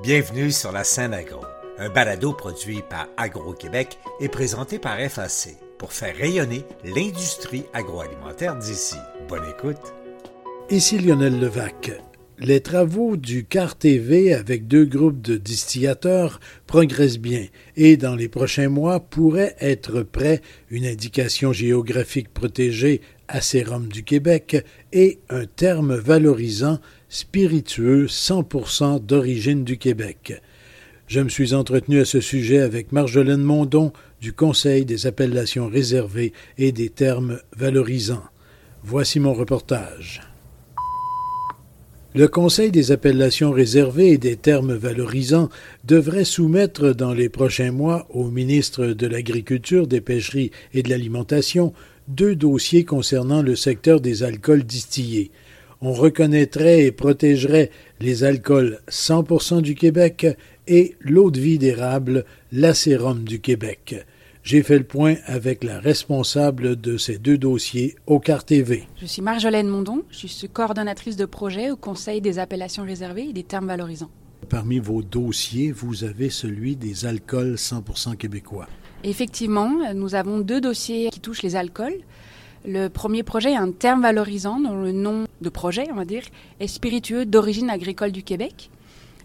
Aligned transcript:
Bienvenue 0.00 0.52
sur 0.52 0.70
la 0.70 0.84
scène 0.84 1.12
agro, 1.12 1.40
un 1.76 1.88
balado 1.88 2.32
produit 2.32 2.82
par 2.88 3.08
Agro-Québec 3.16 3.98
et 4.20 4.28
présenté 4.28 4.78
par 4.78 4.96
FAC 5.00 5.56
pour 5.76 5.92
faire 5.92 6.16
rayonner 6.16 6.64
l'industrie 6.84 7.64
agroalimentaire 7.72 8.54
d'ici. 8.54 8.94
Bonne 9.28 9.42
écoute. 9.50 9.92
Ici 10.70 11.00
Lionel 11.00 11.40
Levac. 11.40 11.90
Les 12.38 12.60
travaux 12.60 13.16
du 13.16 13.44
CAR 13.44 13.76
TV 13.76 14.32
avec 14.32 14.68
deux 14.68 14.84
groupes 14.84 15.20
de 15.20 15.36
distillateurs 15.36 16.38
progressent 16.68 17.18
bien 17.18 17.46
et 17.74 17.96
dans 17.96 18.14
les 18.14 18.28
prochains 18.28 18.68
mois 18.68 19.00
pourrait 19.00 19.56
être 19.58 20.02
prêt 20.02 20.42
une 20.70 20.86
indication 20.86 21.52
géographique 21.52 22.32
protégée 22.32 23.00
à 23.26 23.40
sérum 23.40 23.88
du 23.88 24.04
Québec 24.04 24.64
et 24.92 25.18
un 25.28 25.46
terme 25.46 25.96
valorisant 25.96 26.78
spiritueux 27.08 28.06
100% 28.06 29.04
d'origine 29.04 29.64
du 29.64 29.78
Québec. 29.78 30.40
Je 31.06 31.20
me 31.20 31.28
suis 31.28 31.54
entretenu 31.54 32.00
à 32.00 32.04
ce 32.04 32.20
sujet 32.20 32.58
avec 32.58 32.92
Marjolaine 32.92 33.42
Mondon 33.42 33.92
du 34.20 34.32
Conseil 34.32 34.84
des 34.84 35.06
appellations 35.06 35.68
réservées 35.68 36.32
et 36.58 36.70
des 36.70 36.90
termes 36.90 37.40
valorisants. 37.56 38.24
Voici 38.82 39.20
mon 39.20 39.32
reportage. 39.32 40.20
Le 42.14 42.26
Conseil 42.26 42.70
des 42.70 42.90
appellations 42.90 43.52
réservées 43.52 44.12
et 44.12 44.18
des 44.18 44.36
termes 44.36 44.74
valorisants 44.74 45.50
devrait 45.84 46.24
soumettre 46.24 46.94
dans 46.94 47.14
les 47.14 47.28
prochains 47.28 47.70
mois 47.70 48.06
au 48.10 48.30
ministre 48.30 48.86
de 48.86 49.06
l'Agriculture, 49.06 49.86
des 49.86 50.00
Pêcheries 50.00 50.50
et 50.74 50.82
de 50.82 50.90
l'Alimentation 50.90 51.72
deux 52.08 52.34
dossiers 52.34 52.84
concernant 52.84 53.42
le 53.42 53.54
secteur 53.54 54.00
des 54.00 54.22
alcools 54.22 54.64
distillés 54.64 55.30
on 55.80 55.92
reconnaîtrait 55.92 56.84
et 56.84 56.92
protégerait 56.92 57.70
les 58.00 58.24
alcools 58.24 58.80
100% 58.90 59.62
du 59.62 59.74
Québec 59.74 60.26
et 60.66 60.96
l'eau 61.00 61.30
de 61.30 61.40
vie 61.40 61.58
d'érable, 61.58 62.24
l'acérum 62.52 63.24
du 63.24 63.40
Québec. 63.40 64.04
J'ai 64.42 64.62
fait 64.62 64.78
le 64.78 64.84
point 64.84 65.16
avec 65.26 65.62
la 65.62 65.78
responsable 65.78 66.80
de 66.80 66.96
ces 66.96 67.18
deux 67.18 67.36
dossiers 67.36 67.96
au 68.06 68.18
CAR 68.18 68.44
TV. 68.44 68.84
Je 69.00 69.06
suis 69.06 69.20
Marjolaine 69.20 69.68
Mondon, 69.68 70.04
je 70.10 70.26
suis 70.26 70.48
coordonnatrice 70.48 71.16
de 71.16 71.26
projet 71.26 71.70
au 71.70 71.76
Conseil 71.76 72.20
des 72.20 72.38
appellations 72.38 72.84
réservées 72.84 73.28
et 73.28 73.32
des 73.32 73.42
termes 73.42 73.66
valorisants. 73.66 74.10
Parmi 74.48 74.78
vos 74.78 75.02
dossiers, 75.02 75.72
vous 75.72 76.04
avez 76.04 76.30
celui 76.30 76.76
des 76.76 77.04
alcools 77.04 77.56
100% 77.56 78.16
québécois. 78.16 78.68
Effectivement, 79.04 79.70
nous 79.94 80.14
avons 80.14 80.40
deux 80.40 80.60
dossiers 80.60 81.10
qui 81.10 81.20
touchent 81.20 81.42
les 81.42 81.54
alcools. 81.54 82.00
Le 82.66 82.88
premier 82.88 83.22
projet 83.22 83.54
un 83.54 83.70
terme 83.70 84.02
valorisant 84.02 84.60
dont 84.60 84.82
le 84.82 84.92
nom 84.92 85.26
de 85.40 85.48
projet, 85.48 85.86
on 85.92 85.96
va 85.96 86.04
dire, 86.04 86.24
est 86.60 86.66
spiritueux 86.66 87.24
d'origine 87.24 87.70
agricole 87.70 88.12
du 88.12 88.22
Québec. 88.22 88.70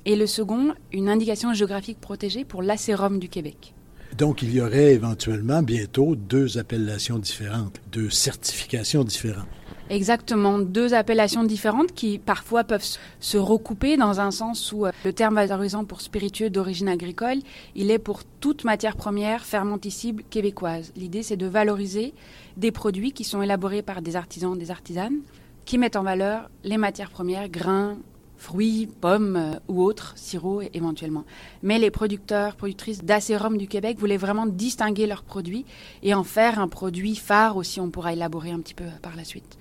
Et 0.05 0.15
le 0.15 0.27
second, 0.27 0.73
une 0.91 1.09
indication 1.09 1.53
géographique 1.53 1.99
protégée 1.99 2.43
pour 2.43 2.61
l'acérum 2.61 3.19
du 3.19 3.29
Québec. 3.29 3.73
Donc, 4.17 4.41
il 4.43 4.53
y 4.53 4.61
aurait 4.61 4.93
éventuellement 4.93 5.63
bientôt 5.63 6.15
deux 6.15 6.57
appellations 6.57 7.17
différentes, 7.17 7.81
deux 7.91 8.09
certifications 8.09 9.03
différentes. 9.03 9.47
Exactement, 9.93 10.57
deux 10.57 10.95
appellations 10.95 11.43
différentes 11.43 11.91
qui 11.91 12.17
parfois 12.17 12.63
peuvent 12.63 12.97
se 13.19 13.37
recouper 13.37 13.95
dans 13.95 14.19
un 14.19 14.31
sens 14.31 14.71
où 14.71 14.87
euh, 14.87 14.91
le 15.05 15.13
terme 15.13 15.35
valorisant 15.35 15.85
pour 15.85 16.01
spiritueux 16.01 16.49
d'origine 16.49 16.89
agricole, 16.89 17.37
il 17.75 17.91
est 17.91 17.99
pour 17.99 18.23
toute 18.39 18.63
matière 18.63 18.95
première 18.95 19.45
fermenticible 19.45 20.23
québécoise. 20.31 20.91
L'idée, 20.95 21.21
c'est 21.21 21.37
de 21.37 21.45
valoriser 21.45 22.15
des 22.57 22.71
produits 22.71 23.11
qui 23.11 23.23
sont 23.23 23.43
élaborés 23.43 23.83
par 23.83 24.01
des 24.01 24.15
artisans, 24.15 24.57
des 24.57 24.71
artisanes, 24.71 25.19
qui 25.65 25.77
mettent 25.77 25.95
en 25.95 26.01
valeur 26.01 26.49
les 26.63 26.77
matières 26.77 27.11
premières, 27.11 27.47
grains, 27.47 27.95
fruits, 28.35 28.89
pommes 28.99 29.35
euh, 29.35 29.59
ou 29.67 29.83
autres, 29.83 30.13
sirop 30.15 30.63
éventuellement. 30.73 31.23
Mais 31.61 31.77
les 31.77 31.91
producteurs, 31.91 32.55
productrices 32.55 33.03
d'acérum 33.03 33.59
du 33.59 33.67
Québec 33.67 33.99
voulaient 33.99 34.17
vraiment 34.17 34.47
distinguer 34.47 35.05
leurs 35.05 35.21
produits 35.21 35.65
et 36.01 36.15
en 36.15 36.23
faire 36.23 36.57
un 36.57 36.67
produit 36.67 37.15
phare 37.15 37.57
aussi, 37.57 37.79
on 37.79 37.91
pourra 37.91 38.13
élaborer 38.13 38.49
un 38.49 38.59
petit 38.59 38.73
peu 38.73 38.85
par 39.03 39.15
la 39.15 39.23
suite. 39.23 39.59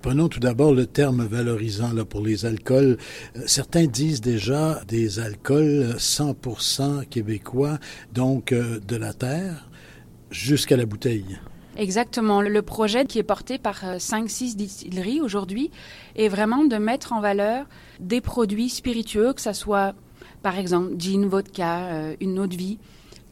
Prenons 0.00 0.28
tout 0.28 0.38
d'abord 0.38 0.72
le 0.72 0.86
terme 0.86 1.26
valorisant 1.26 1.92
là, 1.92 2.04
pour 2.04 2.20
les 2.20 2.46
alcools. 2.46 2.98
Euh, 3.36 3.40
certains 3.46 3.86
disent 3.86 4.20
déjà 4.20 4.80
des 4.86 5.18
alcools 5.18 5.96
100% 5.98 7.06
québécois, 7.06 7.78
donc 8.12 8.52
euh, 8.52 8.78
de 8.78 8.94
la 8.94 9.12
terre 9.12 9.68
jusqu'à 10.30 10.76
la 10.76 10.86
bouteille. 10.86 11.40
Exactement. 11.76 12.40
Le 12.42 12.62
projet 12.62 13.06
qui 13.06 13.18
est 13.18 13.24
porté 13.24 13.58
par 13.58 13.82
5-6 13.96 14.52
euh, 14.52 14.56
distilleries 14.56 15.20
aujourd'hui 15.20 15.72
est 16.14 16.28
vraiment 16.28 16.64
de 16.64 16.76
mettre 16.76 17.12
en 17.12 17.20
valeur 17.20 17.66
des 17.98 18.20
produits 18.20 18.68
spiritueux, 18.68 19.32
que 19.32 19.40
ce 19.40 19.52
soit 19.52 19.94
par 20.42 20.58
exemple 20.58 20.94
gin, 20.96 21.26
vodka, 21.26 22.14
une 22.20 22.38
eau 22.38 22.46
de 22.46 22.54
vie, 22.54 22.78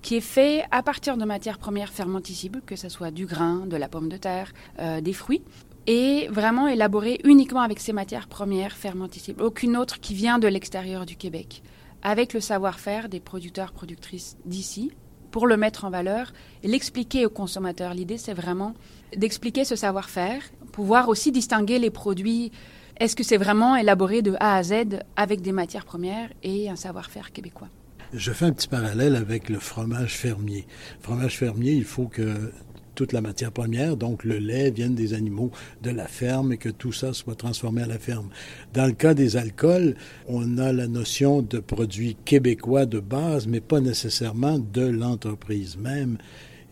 qui 0.02 0.16
est 0.16 0.20
fait 0.20 0.64
à 0.72 0.82
partir 0.82 1.16
de 1.16 1.24
matières 1.24 1.58
premières 1.58 1.92
fermenticibles, 1.92 2.60
que 2.66 2.74
ce 2.74 2.88
soit 2.88 3.12
du 3.12 3.26
grain, 3.26 3.66
de 3.66 3.76
la 3.76 3.88
pomme 3.88 4.08
de 4.08 4.16
terre, 4.16 4.52
des 5.00 5.12
fruits, 5.12 5.42
et 5.86 6.28
vraiment 6.28 6.68
élaboré 6.68 7.20
uniquement 7.24 7.60
avec 7.60 7.80
ces 7.80 7.92
matières 7.92 8.28
premières 8.28 8.76
fermenticibles, 8.76 9.42
aucune 9.42 9.76
autre 9.76 10.00
qui 10.00 10.14
vient 10.14 10.38
de 10.38 10.48
l'extérieur 10.48 11.06
du 11.06 11.16
Québec, 11.16 11.62
avec 12.02 12.32
le 12.32 12.40
savoir-faire 12.40 13.08
des 13.08 13.20
producteurs, 13.20 13.72
productrices 13.72 14.36
d'ici, 14.44 14.90
pour 15.30 15.46
le 15.46 15.56
mettre 15.56 15.84
en 15.84 15.90
valeur 15.90 16.32
et 16.62 16.68
l'expliquer 16.68 17.26
aux 17.26 17.30
consommateurs. 17.30 17.94
L'idée, 17.94 18.18
c'est 18.18 18.32
vraiment 18.32 18.74
d'expliquer 19.16 19.64
ce 19.64 19.76
savoir-faire, 19.76 20.42
pouvoir 20.72 21.08
aussi 21.08 21.30
distinguer 21.30 21.78
les 21.78 21.90
produits. 21.90 22.52
Est-ce 22.98 23.14
que 23.14 23.22
c'est 23.22 23.36
vraiment 23.36 23.76
élaboré 23.76 24.22
de 24.22 24.34
A 24.40 24.56
à 24.56 24.62
Z 24.62 25.00
avec 25.16 25.42
des 25.42 25.52
matières 25.52 25.84
premières 25.84 26.30
et 26.42 26.70
un 26.70 26.76
savoir-faire 26.76 27.32
québécois? 27.32 27.68
Je 28.12 28.32
fais 28.32 28.46
un 28.46 28.52
petit 28.52 28.68
parallèle 28.68 29.16
avec 29.16 29.48
le 29.48 29.58
fromage 29.58 30.16
fermier. 30.16 30.66
Fromage 31.00 31.36
fermier, 31.36 31.72
il 31.72 31.84
faut 31.84 32.06
que 32.06 32.52
toute 32.96 33.12
la 33.12 33.20
matière 33.20 33.52
première, 33.52 33.96
donc 33.96 34.24
le 34.24 34.38
lait, 34.38 34.72
vienne 34.72 34.96
des 34.96 35.14
animaux 35.14 35.52
de 35.82 35.90
la 35.90 36.08
ferme 36.08 36.52
et 36.52 36.56
que 36.56 36.70
tout 36.70 36.92
ça 36.92 37.12
soit 37.12 37.36
transformé 37.36 37.82
à 37.82 37.86
la 37.86 38.00
ferme. 38.00 38.30
Dans 38.74 38.86
le 38.86 38.92
cas 38.92 39.14
des 39.14 39.36
alcools, 39.36 39.94
on 40.26 40.58
a 40.58 40.72
la 40.72 40.88
notion 40.88 41.42
de 41.42 41.60
produits 41.60 42.16
québécois 42.24 42.86
de 42.86 42.98
base, 42.98 43.46
mais 43.46 43.60
pas 43.60 43.80
nécessairement 43.80 44.58
de 44.58 44.86
l'entreprise 44.86 45.76
même 45.76 46.18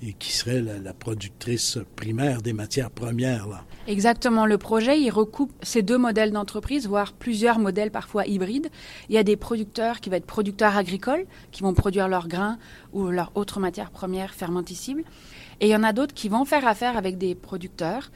et 0.06 0.12
qui 0.12 0.32
serait 0.32 0.60
la, 0.60 0.92
productrice 0.92 1.78
primaire 1.96 2.42
des 2.42 2.52
matières 2.52 2.90
premières. 2.90 3.64
Exactement. 3.86 4.46
Le 4.46 4.58
projet, 4.58 5.00
il 5.00 5.10
recoupe 5.10 5.52
ces 5.62 5.82
deux 5.82 5.98
modèles 5.98 6.30
d'entreprise, 6.30 6.86
voire 6.86 7.12
plusieurs 7.12 7.58
modèles 7.58 7.90
parfois 7.90 8.26
hybrides. 8.26 8.68
Il 9.08 9.14
y 9.14 9.18
a 9.18 9.22
des 9.22 9.36
producteurs 9.36 10.00
qui 10.00 10.10
vont 10.10 10.16
être 10.16 10.26
producteurs 10.26 10.76
agricoles, 10.76 11.26
qui 11.52 11.62
vont 11.62 11.74
produire 11.74 12.08
leurs 12.08 12.28
grains 12.28 12.58
ou 12.92 13.06
leurs 13.08 13.32
autres 13.34 13.60
matières 13.60 13.90
premières 13.90 14.34
fermenticibles. 14.34 15.04
Et 15.60 15.66
il 15.66 15.70
y 15.70 15.76
en 15.76 15.82
a 15.82 15.92
d'autres 15.92 16.14
qui 16.14 16.28
vont 16.28 16.44
faire 16.44 16.66
affaire 16.66 16.96
avec 16.96 17.16
des 17.18 17.34
producteurs. 17.34 18.10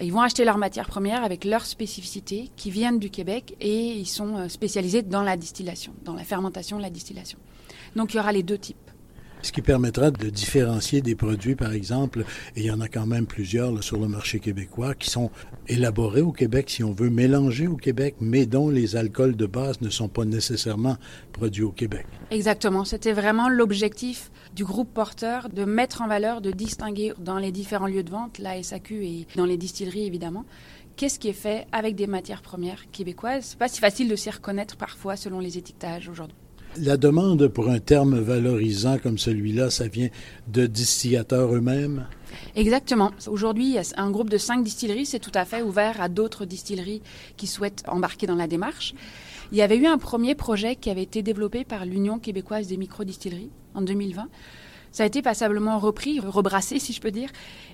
Ils 0.00 0.12
vont 0.12 0.20
acheter 0.20 0.44
leurs 0.44 0.58
matières 0.58 0.88
premières 0.88 1.24
avec 1.24 1.44
leurs 1.44 1.66
spécificités 1.66 2.50
qui 2.56 2.70
viennent 2.70 3.00
du 3.00 3.10
Québec 3.10 3.56
et 3.60 3.92
ils 3.92 4.06
sont 4.06 4.36
euh, 4.36 4.48
spécialisés 4.48 5.02
dans 5.02 5.22
la 5.22 5.36
distillation, 5.36 5.92
dans 6.04 6.14
la 6.14 6.22
fermentation, 6.22 6.78
la 6.78 6.90
distillation. 6.90 7.38
Donc 7.96 8.14
il 8.14 8.18
y 8.18 8.20
aura 8.20 8.32
les 8.32 8.44
deux 8.44 8.58
types. 8.58 8.76
Ce 9.42 9.52
qui 9.52 9.62
permettra 9.62 10.10
de 10.10 10.30
différencier 10.30 11.00
des 11.00 11.14
produits, 11.14 11.54
par 11.54 11.72
exemple, 11.72 12.24
et 12.56 12.60
il 12.60 12.66
y 12.66 12.70
en 12.70 12.80
a 12.80 12.88
quand 12.88 13.06
même 13.06 13.26
plusieurs 13.26 13.82
sur 13.82 13.98
le 13.98 14.08
marché 14.08 14.40
québécois, 14.40 14.94
qui 14.94 15.10
sont 15.10 15.30
élaborés 15.68 16.22
au 16.22 16.32
Québec, 16.32 16.70
si 16.70 16.82
on 16.82 16.92
veut, 16.92 17.10
mélanger 17.10 17.66
au 17.66 17.76
Québec, 17.76 18.16
mais 18.20 18.46
dont 18.46 18.68
les 18.68 18.96
alcools 18.96 19.36
de 19.36 19.46
base 19.46 19.80
ne 19.80 19.90
sont 19.90 20.08
pas 20.08 20.24
nécessairement 20.24 20.96
produits 21.32 21.62
au 21.62 21.70
Québec. 21.70 22.06
Exactement. 22.30 22.84
C'était 22.84 23.12
vraiment 23.12 23.48
l'objectif 23.48 24.30
du 24.54 24.64
groupe 24.64 24.92
porteur 24.92 25.48
de 25.50 25.64
mettre 25.64 26.02
en 26.02 26.08
valeur, 26.08 26.40
de 26.40 26.50
distinguer 26.50 27.12
dans 27.18 27.38
les 27.38 27.52
différents 27.52 27.86
lieux 27.86 28.02
de 28.02 28.10
vente, 28.10 28.38
la 28.38 28.60
SAQ 28.62 29.04
et 29.04 29.26
dans 29.36 29.44
les 29.44 29.56
distilleries 29.56 30.06
évidemment, 30.06 30.44
qu'est-ce 30.96 31.18
qui 31.18 31.28
est 31.28 31.32
fait 31.32 31.66
avec 31.70 31.94
des 31.94 32.06
matières 32.06 32.42
premières 32.42 32.90
québécoises. 32.90 33.44
C'est 33.44 33.58
pas 33.58 33.68
si 33.68 33.78
facile 33.78 34.08
de 34.08 34.16
s'y 34.16 34.30
reconnaître 34.30 34.76
parfois 34.76 35.16
selon 35.16 35.38
les 35.38 35.56
étiquetages 35.58 36.08
aujourd'hui. 36.08 36.36
La 36.80 36.96
demande 36.96 37.48
pour 37.48 37.70
un 37.70 37.80
terme 37.80 38.20
valorisant 38.20 38.98
comme 38.98 39.18
celui-là, 39.18 39.68
ça 39.70 39.88
vient 39.88 40.08
de 40.46 40.66
distillateurs 40.66 41.52
eux-mêmes? 41.54 42.06
Exactement. 42.54 43.10
Aujourd'hui, 43.26 43.76
un 43.96 44.10
groupe 44.10 44.30
de 44.30 44.38
cinq 44.38 44.62
distilleries, 44.62 45.06
c'est 45.06 45.18
tout 45.18 45.32
à 45.34 45.44
fait 45.44 45.62
ouvert 45.62 46.00
à 46.00 46.08
d'autres 46.08 46.44
distilleries 46.44 47.02
qui 47.36 47.46
souhaitent 47.46 47.82
embarquer 47.88 48.26
dans 48.26 48.36
la 48.36 48.46
démarche. 48.46 48.94
Il 49.50 49.58
y 49.58 49.62
avait 49.62 49.76
eu 49.76 49.86
un 49.86 49.98
premier 49.98 50.34
projet 50.34 50.76
qui 50.76 50.90
avait 50.90 51.02
été 51.02 51.22
développé 51.22 51.64
par 51.64 51.84
l'Union 51.84 52.18
québécoise 52.18 52.68
des 52.68 52.76
microdistilleries 52.76 53.50
en 53.74 53.82
2020. 53.82 54.28
Ça 54.92 55.02
a 55.02 55.06
été 55.06 55.20
passablement 55.20 55.78
repris, 55.78 56.20
rebrassé 56.20 56.78
si 56.78 56.92
je 56.92 57.00
peux 57.00 57.10
dire. 57.10 57.30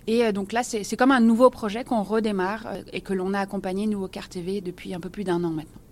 Et 0.06 0.24
euh, 0.24 0.32
donc 0.32 0.52
là, 0.52 0.62
c'est 0.62 0.96
comme 0.96 1.12
un 1.12 1.20
nouveau 1.20 1.50
projet 1.50 1.84
qu'on 1.84 2.02
redémarre 2.02 2.66
euh, 2.66 2.82
et 2.92 3.00
que 3.00 3.12
l'on 3.12 3.34
a 3.34 3.40
accompagné, 3.40 3.86
nous, 3.86 4.02
au 4.02 4.08
CARTV, 4.08 4.60
depuis 4.60 4.94
un 4.94 5.00
peu 5.00 5.10
plus 5.10 5.24
d'un 5.24 5.42
an 5.44 5.50
maintenant. 5.50 5.83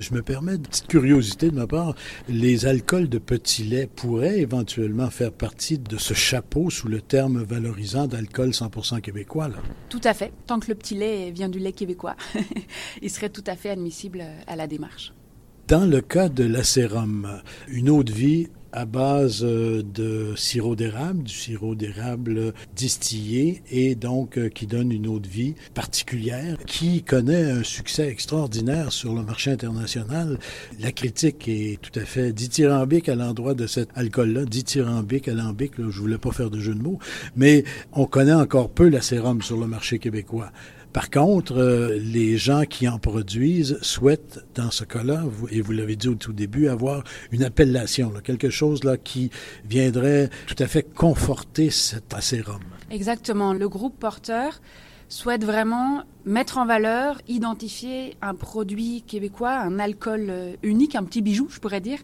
Je 0.00 0.12
me 0.12 0.22
permets 0.22 0.56
une 0.56 0.62
petite 0.62 0.88
curiosité 0.88 1.50
de 1.50 1.54
ma 1.54 1.66
part. 1.66 1.94
Les 2.28 2.66
alcools 2.66 3.08
de 3.08 3.18
petit 3.18 3.62
lait 3.62 3.86
pourraient 3.86 4.40
éventuellement 4.40 5.08
faire 5.10 5.32
partie 5.32 5.78
de 5.78 5.96
ce 5.96 6.14
chapeau 6.14 6.70
sous 6.70 6.88
le 6.88 7.00
terme 7.00 7.42
valorisant 7.42 8.06
d'alcool 8.06 8.50
100% 8.50 9.00
québécois. 9.00 9.48
Là. 9.48 9.56
Tout 9.88 10.00
à 10.04 10.14
fait. 10.14 10.32
Tant 10.46 10.58
que 10.58 10.68
le 10.68 10.74
petit 10.74 10.94
lait 10.94 11.30
vient 11.30 11.48
du 11.48 11.58
lait 11.58 11.72
québécois, 11.72 12.16
il 13.02 13.10
serait 13.10 13.30
tout 13.30 13.44
à 13.46 13.56
fait 13.56 13.70
admissible 13.70 14.24
à 14.46 14.56
la 14.56 14.66
démarche. 14.66 15.12
Dans 15.68 15.88
le 15.88 16.00
cas 16.00 16.28
de 16.28 16.44
l'acérum, 16.44 17.40
une 17.68 17.88
eau 17.88 18.02
de 18.02 18.12
vie 18.12 18.48
à 18.74 18.86
base 18.86 19.44
euh, 19.44 19.82
de 19.82 20.34
sirop 20.36 20.74
d'érable, 20.74 21.22
du 21.22 21.32
sirop 21.32 21.76
d'érable 21.76 22.52
distillé 22.74 23.62
et 23.70 23.94
donc 23.94 24.36
euh, 24.36 24.48
qui 24.48 24.66
donne 24.66 24.90
une 24.90 25.06
eau 25.06 25.20
de 25.20 25.28
vie 25.28 25.54
particulière 25.74 26.58
qui 26.66 27.04
connaît 27.04 27.52
un 27.52 27.62
succès 27.62 28.08
extraordinaire 28.08 28.92
sur 28.92 29.14
le 29.14 29.22
marché 29.22 29.52
international. 29.52 30.38
La 30.80 30.90
critique 30.90 31.46
est 31.46 31.80
tout 31.80 31.96
à 31.98 32.04
fait 32.04 32.32
dithyrambique 32.32 33.08
à 33.08 33.14
l'endroit 33.14 33.54
de 33.54 33.68
cet 33.68 33.90
alcool-là, 33.94 34.44
dithyrambique, 34.44 35.28
alambique, 35.28 35.78
là, 35.78 35.86
je 35.88 36.00
voulais 36.00 36.18
pas 36.18 36.32
faire 36.32 36.50
de 36.50 36.58
jeu 36.58 36.74
de 36.74 36.82
mots, 36.82 36.98
mais 37.36 37.62
on 37.92 38.06
connaît 38.06 38.32
encore 38.32 38.70
peu 38.70 38.88
la 38.88 39.00
sérum 39.00 39.40
sur 39.40 39.56
le 39.56 39.68
marché 39.68 40.00
québécois. 40.00 40.50
Par 40.94 41.10
contre, 41.10 41.56
euh, 41.58 41.98
les 41.98 42.38
gens 42.38 42.62
qui 42.66 42.86
en 42.86 43.00
produisent 43.00 43.78
souhaitent, 43.82 44.46
dans 44.54 44.70
ce 44.70 44.84
cas-là, 44.84 45.24
et 45.50 45.60
vous 45.60 45.72
l'avez 45.72 45.96
dit 45.96 46.06
au 46.06 46.14
tout 46.14 46.32
début, 46.32 46.68
avoir 46.68 47.02
une 47.32 47.42
appellation, 47.42 48.12
quelque 48.22 48.48
chose 48.48 48.84
là 48.84 48.96
qui 48.96 49.30
viendrait 49.68 50.30
tout 50.46 50.54
à 50.60 50.68
fait 50.68 50.84
conforter 50.84 51.70
cet 51.70 52.14
acérum. 52.14 52.60
Exactement. 52.92 53.54
Le 53.54 53.68
groupe 53.68 53.98
porteur 53.98 54.60
souhaite 55.08 55.42
vraiment 55.42 56.04
mettre 56.24 56.58
en 56.58 56.64
valeur, 56.64 57.20
identifier 57.26 58.16
un 58.22 58.36
produit 58.36 59.02
québécois, 59.02 59.56
un 59.56 59.80
alcool 59.80 60.26
euh, 60.30 60.54
unique, 60.62 60.94
un 60.94 61.02
petit 61.02 61.22
bijou, 61.22 61.48
je 61.50 61.58
pourrais 61.58 61.80
dire, 61.80 61.98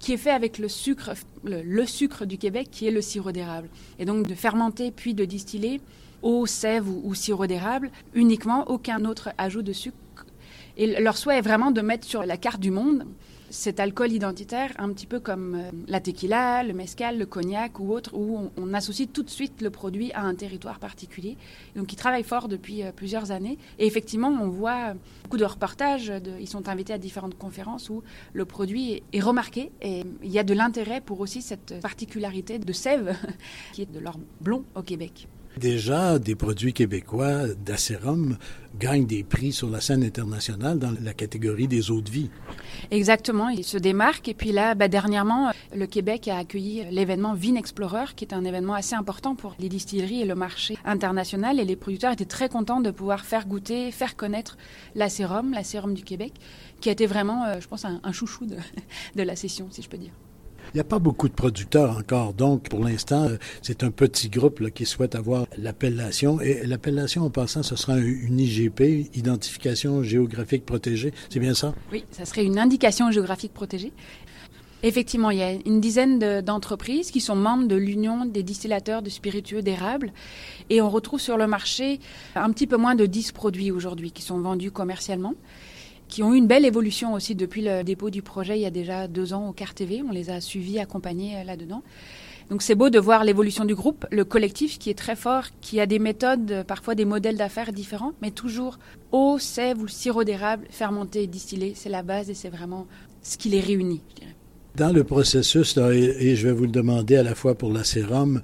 qui 0.00 0.12
est 0.12 0.16
fait 0.16 0.32
avec 0.32 0.58
le 0.58 0.66
sucre, 0.66 1.12
le 1.44 1.86
sucre 1.86 2.26
du 2.26 2.36
Québec, 2.36 2.66
qui 2.72 2.88
est 2.88 2.90
le 2.90 3.00
sirop 3.00 3.30
d'érable. 3.30 3.68
Et 4.00 4.04
donc 4.04 4.26
de 4.26 4.34
fermenter 4.34 4.90
puis 4.90 5.14
de 5.14 5.24
distiller 5.24 5.80
eau, 6.22 6.46
sève 6.46 6.88
ou, 6.88 7.14
sirop 7.14 7.46
d'érable, 7.46 7.90
uniquement, 8.14 8.68
aucun 8.68 9.04
autre 9.04 9.30
ajout 9.38 9.62
de 9.62 9.72
sucre. 9.72 9.96
Et 10.76 11.00
leur 11.00 11.16
souhait 11.16 11.38
est 11.38 11.42
vraiment 11.42 11.70
de 11.70 11.80
mettre 11.80 12.06
sur 12.06 12.24
la 12.24 12.36
carte 12.36 12.60
du 12.60 12.70
monde 12.70 13.04
cet 13.50 13.80
alcool 13.80 14.12
identitaire, 14.12 14.72
un 14.78 14.92
petit 14.92 15.06
peu 15.06 15.20
comme 15.20 15.54
euh, 15.54 15.70
la 15.86 16.00
tequila, 16.00 16.62
le 16.62 16.74
mezcal, 16.74 17.18
le 17.18 17.26
cognac 17.26 17.80
ou 17.80 17.92
autre, 17.92 18.14
où 18.14 18.50
on, 18.56 18.74
associe 18.74 19.08
tout 19.10 19.22
de 19.22 19.30
suite 19.30 19.62
le 19.62 19.70
produit 19.70 20.12
à 20.12 20.22
un 20.22 20.34
territoire 20.34 20.78
particulier. 20.78 21.36
Donc 21.74 21.92
ils 21.92 21.96
travaillent 21.96 22.22
fort 22.22 22.48
depuis 22.48 22.82
euh, 22.82 22.92
plusieurs 22.92 23.30
années. 23.30 23.58
Et 23.78 23.86
effectivement, 23.86 24.28
on 24.28 24.48
voit 24.48 24.94
beaucoup 25.24 25.38
de 25.38 25.44
reportages, 25.44 26.12
ils 26.38 26.48
sont 26.48 26.68
invités 26.68 26.92
à 26.92 26.98
différentes 26.98 27.36
conférences 27.36 27.90
où 27.90 28.02
le 28.32 28.44
produit 28.44 29.02
est, 29.12 29.20
remarqué 29.20 29.72
et 29.82 30.04
il 30.22 30.30
y 30.30 30.38
a 30.38 30.44
de 30.44 30.54
l'intérêt 30.54 31.00
pour 31.00 31.20
aussi 31.20 31.42
cette 31.42 31.80
particularité 31.80 32.58
de 32.58 32.72
sève 32.72 33.16
qui 33.72 33.82
est 33.82 33.92
de 33.92 33.98
l'or 33.98 34.18
blond 34.40 34.64
au 34.74 34.82
Québec. 34.82 35.28
Déjà, 35.58 36.20
des 36.20 36.36
produits 36.36 36.72
québécois 36.72 37.48
d'acérum 37.48 38.36
gagnent 38.78 39.06
des 39.06 39.24
prix 39.24 39.50
sur 39.50 39.68
la 39.68 39.80
scène 39.80 40.04
internationale 40.04 40.78
dans 40.78 40.94
la 41.02 41.12
catégorie 41.14 41.66
des 41.66 41.90
eaux 41.90 42.00
de 42.00 42.10
vie. 42.10 42.30
Exactement, 42.92 43.48
ils 43.48 43.64
se 43.64 43.76
démarquent. 43.76 44.28
Et 44.28 44.34
puis 44.34 44.52
là, 44.52 44.76
bah, 44.76 44.86
dernièrement, 44.86 45.50
le 45.74 45.86
Québec 45.86 46.28
a 46.28 46.38
accueilli 46.38 46.84
l'événement 46.92 47.34
Vine 47.34 47.56
Explorer, 47.56 48.04
qui 48.14 48.24
est 48.24 48.34
un 48.34 48.44
événement 48.44 48.74
assez 48.74 48.94
important 48.94 49.34
pour 49.34 49.56
les 49.58 49.68
distilleries 49.68 50.22
et 50.22 50.26
le 50.26 50.36
marché 50.36 50.78
international. 50.84 51.58
Et 51.58 51.64
les 51.64 51.76
producteurs 51.76 52.12
étaient 52.12 52.24
très 52.24 52.48
contents 52.48 52.80
de 52.80 52.92
pouvoir 52.92 53.24
faire 53.24 53.48
goûter, 53.48 53.90
faire 53.90 54.14
connaître 54.14 54.58
l'acérum, 54.94 55.52
l'acérum 55.52 55.92
du 55.92 56.04
Québec, 56.04 56.34
qui 56.80 56.88
a 56.88 56.92
été 56.92 57.06
vraiment, 57.06 57.46
euh, 57.46 57.60
je 57.60 57.66
pense, 57.66 57.84
un, 57.84 58.12
chouchou 58.12 58.46
de 59.16 59.22
la 59.22 59.34
session, 59.34 59.66
si 59.72 59.82
je 59.82 59.88
peux 59.88 59.98
dire. 59.98 60.12
Il 60.74 60.76
n'y 60.76 60.80
a 60.80 60.84
pas 60.84 60.98
beaucoup 60.98 61.28
de 61.28 61.34
producteurs 61.34 61.96
encore, 61.96 62.34
donc 62.34 62.68
pour 62.68 62.84
l'instant, 62.84 63.24
euh, 63.24 63.36
c'est 63.62 63.82
un 63.82 63.90
petit 63.90 64.28
groupe 64.28 64.70
qui 64.70 64.84
souhaite 64.84 65.14
avoir 65.14 65.46
l'appellation. 65.56 66.40
Et 66.40 66.66
l'appellation, 66.66 67.24
en 67.24 67.30
passant, 67.30 67.62
ce 67.62 67.74
sera 67.74 67.96
une 67.98 68.38
IGP, 68.38 69.08
Identification 69.14 70.02
géographique 70.02 70.66
protégée. 70.66 71.12
C'est 71.30 71.40
bien 71.40 71.54
ça? 71.54 71.74
Oui, 71.90 72.04
ça 72.10 72.24
serait 72.26 72.44
une 72.44 72.58
indication 72.58 73.10
géographique 73.10 73.54
protégée. 73.54 73.92
Effectivement, 74.82 75.30
il 75.30 75.38
y 75.38 75.42
a 75.42 75.52
une 75.52 75.80
dizaine 75.80 76.40
d'entreprises 76.40 77.10
qui 77.10 77.20
sont 77.20 77.34
membres 77.34 77.66
de 77.66 77.74
l'Union 77.74 78.26
des 78.26 78.44
distillateurs 78.44 79.02
de 79.02 79.10
spiritueux 79.10 79.60
d'érable 79.60 80.12
et 80.70 80.80
on 80.80 80.88
retrouve 80.88 81.20
sur 81.20 81.36
le 81.36 81.48
marché 81.48 81.98
un 82.36 82.52
petit 82.52 82.68
peu 82.68 82.76
moins 82.76 82.94
de 82.94 83.04
10 83.04 83.32
produits 83.32 83.72
aujourd'hui 83.72 84.12
qui 84.12 84.22
sont 84.22 84.38
vendus 84.38 84.70
commercialement 84.70 85.34
qui 86.08 86.22
ont 86.22 86.34
eu 86.34 86.38
une 86.38 86.46
belle 86.46 86.64
évolution 86.64 87.12
aussi 87.14 87.34
depuis 87.34 87.62
le 87.62 87.84
dépôt 87.84 88.10
du 88.10 88.22
projet 88.22 88.58
il 88.58 88.62
y 88.62 88.66
a 88.66 88.70
déjà 88.70 89.08
deux 89.08 89.32
ans 89.32 89.48
au 89.48 89.52
CARTV. 89.52 90.02
On 90.02 90.12
les 90.12 90.30
a 90.30 90.40
suivis, 90.40 90.78
accompagnés 90.78 91.36
euh, 91.36 91.44
là-dedans. 91.44 91.82
Donc 92.50 92.62
c'est 92.62 92.74
beau 92.74 92.88
de 92.88 92.98
voir 92.98 93.24
l'évolution 93.24 93.66
du 93.66 93.74
groupe, 93.74 94.06
le 94.10 94.24
collectif 94.24 94.78
qui 94.78 94.88
est 94.88 94.98
très 94.98 95.16
fort, 95.16 95.44
qui 95.60 95.80
a 95.80 95.86
des 95.86 95.98
méthodes, 95.98 96.50
euh, 96.50 96.64
parfois 96.64 96.94
des 96.94 97.04
modèles 97.04 97.36
d'affaires 97.36 97.72
différents, 97.72 98.12
mais 98.22 98.30
toujours 98.30 98.78
eau, 99.12 99.38
sève 99.38 99.80
ou 99.82 99.88
sirop 99.88 100.24
d'érable, 100.24 100.66
fermenté 100.70 101.24
et 101.24 101.26
distillé, 101.26 101.74
c'est 101.76 101.90
la 101.90 102.02
base 102.02 102.30
et 102.30 102.34
c'est 102.34 102.48
vraiment 102.48 102.86
ce 103.22 103.36
qui 103.36 103.50
les 103.50 103.60
réunit, 103.60 104.00
je 104.10 104.14
dirais. 104.22 104.34
Dans 104.76 104.92
le 104.92 105.02
processus, 105.02 105.76
et 105.76 106.36
je 106.36 106.46
vais 106.46 106.52
vous 106.52 106.64
le 106.64 106.70
demander 106.70 107.16
à 107.16 107.22
la 107.24 107.34
fois 107.34 107.56
pour 107.56 107.72
la 107.72 107.82
sérum, 107.82 108.40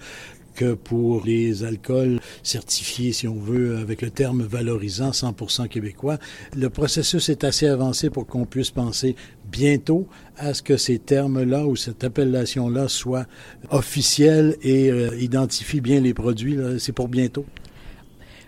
que 0.55 0.75
pour 0.75 1.25
les 1.25 1.65
alcools 1.65 2.21
certifiés, 2.43 3.13
si 3.13 3.29
on 3.29 3.35
veut, 3.35 3.77
avec 3.79 4.03
le 4.03 4.11
terme 4.11 4.43
valorisant 4.43 5.11
100% 5.11 5.69
québécois. 5.69 6.19
Le 6.57 6.71
processus 6.71 7.29
est 7.29 7.45
assez 7.45 7.67
avancé 7.67 8.11
pour 8.11 8.27
qu'on 8.27 8.47
puisse 8.47 8.71
penser 8.71 9.17
bientôt 9.51 10.07
à 10.37 10.55
ce 10.55 10.63
que 10.63 10.77
ces 10.77 10.99
termes-là 10.99 11.67
ou 11.67 11.77
cette 11.77 12.05
appellation-là 12.05 12.89
soient 12.89 13.27
officiels 13.71 14.57
et 14.63 14.91
euh, 14.91 15.17
identifient 15.21 15.81
bien 15.81 16.01
les 16.01 16.15
produits. 16.15 16.57
C'est 16.79 16.93
pour 16.93 17.09
bientôt. 17.09 17.45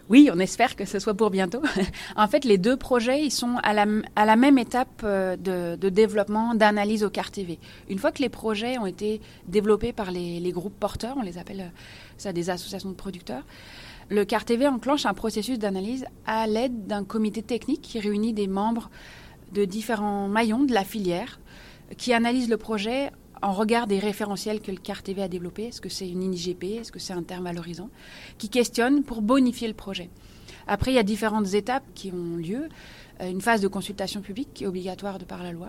Oui, 0.09 0.31
on 0.33 0.39
espère 0.39 0.77
que 0.77 0.85
ce 0.85 0.99
soit 0.99 1.15
pour 1.15 1.31
bientôt. 1.31 1.63
en 2.17 2.29
fait, 2.29 2.45
les 2.45 2.59
deux 2.59 2.77
projets, 2.77 3.23
ils 3.25 3.33
sont 3.33 3.57
à 3.63 3.75
la, 3.75 4.37
même 4.37 4.59
étape 4.59 5.03
euh, 5.03 5.37
de, 5.37 5.89
développement, 5.89 6.55
d'analyse 6.55 7.03
au 7.03 7.11
CAR-TV. 7.11 7.59
Une 7.89 7.99
fois 7.99 8.13
que 8.13 8.23
les 8.23 8.29
projets 8.29 8.79
ont 8.79 8.87
été 8.87 9.21
développés 9.49 9.93
par 9.93 10.11
les, 10.13 10.53
groupes 10.53 10.79
porteurs, 10.79 11.17
on 11.19 11.23
les 11.23 11.39
appelle 11.39 11.61
euh, 11.61 11.79
ça 12.19 12.33
des 12.33 12.51
associations 12.51 12.91
de 12.91 12.95
producteurs, 12.95 13.43
le 14.09 14.25
CAR-TV 14.25 14.69
enclenche 14.69 15.07
un 15.07 15.15
processus 15.15 15.59
d'analyse 15.59 16.07
à 16.27 16.47
l'aide 16.47 16.87
d'un 16.87 17.03
comité 17.03 17.43
technique 17.43 17.83
qui 17.83 17.99
réunit 17.99 18.33
des 18.33 18.47
membres 18.47 18.91
de 19.53 19.65
différents 19.65 20.29
maillons 20.29 20.63
de 20.63 20.73
la 20.73 20.85
filière 20.85 21.41
qui 21.97 22.13
analysent 22.13 22.49
le 22.49 22.57
projet 22.57 23.11
en 23.43 23.53
regard 23.53 23.87
des 23.87 23.99
référentiels 23.99 24.61
que 24.61 24.71
le 24.71 24.79
CAR-TV 24.79 25.23
a 25.23 25.29
développé, 25.29 25.65
est-ce 25.65 25.81
que 25.81 25.89
c'est 25.89 26.09
une 26.09 26.33
IGP, 26.33 26.65
est-ce 26.81 26.93
que 26.93 26.99
c'est 26.99 27.13
un 27.13 27.23
terme 27.23 27.45
valorisant, 27.45 27.91
qui 28.39 28.49
questionne 28.49 29.03
pour 29.03 29.23
bonifier 29.23 29.69
le 29.69 29.75
projet. 29.75 30.11
Après, 30.67 30.91
il 30.91 30.95
y 30.95 30.99
a 30.99 31.03
différentes 31.03 31.55
étapes 31.55 31.85
qui 31.95 32.13
ont 32.13 32.37
lieu. 32.37 32.69
Euh, 33.21 33.31
une 33.31 33.41
phase 33.41 33.61
de 33.61 33.69
consultation 33.69 34.21
publique 34.21 34.49
qui 34.53 34.65
est 34.65 34.67
obligatoire 34.67 35.19
de 35.19 35.25
par 35.25 35.43
la 35.43 35.53
loi. 35.53 35.69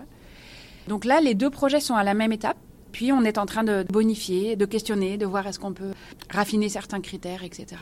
Donc 0.86 1.04
là, 1.04 1.20
les 1.20 1.34
deux 1.34 1.50
projets 1.50 1.80
sont 1.80 1.94
à 1.94 2.04
la 2.04 2.14
même 2.14 2.32
étape. 2.32 2.56
Puis 2.92 3.12
on 3.12 3.22
est 3.22 3.38
en 3.38 3.46
train 3.46 3.64
de 3.64 3.84
bonifier, 3.90 4.56
de 4.56 4.64
questionner, 4.64 5.18
de 5.18 5.26
voir 5.26 5.46
est-ce 5.46 5.58
qu'on 5.58 5.74
peut 5.74 5.92
raffiner 6.30 6.68
certains 6.68 7.00
critères, 7.00 7.44
etc. 7.44 7.76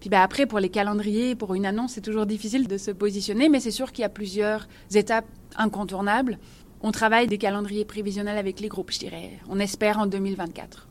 Puis 0.00 0.08
ben 0.08 0.20
après, 0.20 0.46
pour 0.46 0.60
les 0.60 0.68
calendriers, 0.68 1.34
pour 1.34 1.54
une 1.54 1.66
annonce, 1.66 1.94
c'est 1.94 2.00
toujours 2.00 2.24
difficile 2.24 2.68
de 2.68 2.78
se 2.78 2.92
positionner, 2.92 3.48
mais 3.48 3.58
c'est 3.58 3.72
sûr 3.72 3.90
qu'il 3.90 4.02
y 4.02 4.04
a 4.04 4.08
plusieurs 4.08 4.68
étapes 4.94 5.26
incontournables. 5.56 6.38
On 6.80 6.92
travaille 6.92 7.26
des 7.26 7.38
calendriers 7.38 7.84
prévisionnels 7.84 8.38
avec 8.38 8.60
les 8.60 8.68
groupes, 8.68 8.92
je 8.92 9.00
dirais. 9.00 9.32
On 9.48 9.58
espère 9.58 9.98
en 9.98 10.06
2024. 10.06 10.86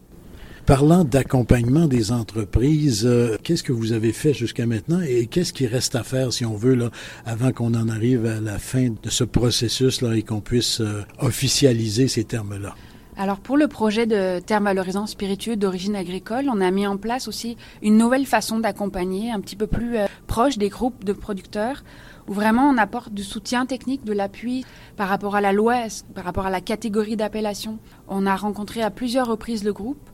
Parlant 0.65 1.05
d'accompagnement 1.05 1.87
des 1.87 2.11
entreprises, 2.11 3.05
euh, 3.05 3.37
qu'est-ce 3.41 3.63
que 3.63 3.71
vous 3.71 3.93
avez 3.93 4.11
fait 4.11 4.33
jusqu'à 4.33 4.65
maintenant 4.65 4.99
et 4.99 5.27
qu'est-ce 5.27 5.53
qui 5.53 5.65
reste 5.65 5.95
à 5.95 6.03
faire, 6.03 6.33
si 6.33 6.43
on 6.43 6.57
veut, 6.57 6.75
là, 6.75 6.89
avant 7.25 7.53
qu'on 7.53 7.73
en 7.73 7.87
arrive 7.87 8.25
à 8.25 8.41
la 8.41 8.59
fin 8.59 8.89
de 9.01 9.09
ce 9.09 9.23
processus-là 9.23 10.17
et 10.17 10.23
qu'on 10.23 10.41
puisse 10.41 10.81
euh, 10.81 11.05
officialiser 11.19 12.09
ces 12.09 12.25
termes-là? 12.25 12.75
Alors 13.19 13.39
pour 13.39 13.57
le 13.57 13.67
projet 13.67 14.05
de 14.05 14.39
termes 14.39 14.65
valorisants 14.65 15.07
spiritueux 15.07 15.55
d'origine 15.55 15.95
agricole, 15.95 16.49
on 16.53 16.61
a 16.61 16.69
mis 16.69 16.85
en 16.85 16.97
place 16.97 17.27
aussi 17.27 17.57
une 17.81 17.97
nouvelle 17.97 18.27
façon 18.27 18.59
d'accompagner, 18.59 19.31
un 19.31 19.39
petit 19.39 19.55
peu 19.55 19.65
plus 19.65 19.97
euh, 19.97 20.05
proche 20.27 20.59
des 20.59 20.69
groupes 20.69 21.03
de 21.03 21.13
producteurs 21.13 21.83
où 22.27 22.33
vraiment 22.33 22.69
on 22.69 22.77
apporte 22.77 23.13
du 23.13 23.23
soutien 23.23 23.65
technique, 23.65 24.03
de 24.03 24.13
l'appui 24.13 24.65
par 24.95 25.09
rapport 25.09 25.35
à 25.35 25.41
la 25.41 25.53
loi, 25.53 25.75
par 26.13 26.23
rapport 26.23 26.45
à 26.45 26.49
la 26.49 26.61
catégorie 26.61 27.15
d'appellation. 27.15 27.79
On 28.07 28.25
a 28.25 28.35
rencontré 28.35 28.81
à 28.81 28.89
plusieurs 28.91 29.27
reprises 29.27 29.63
le 29.63 29.73
groupe 29.73 30.09